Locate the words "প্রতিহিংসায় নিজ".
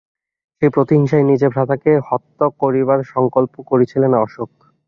0.69-1.41